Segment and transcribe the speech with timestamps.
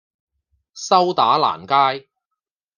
[0.73, 2.09] 修打蘭街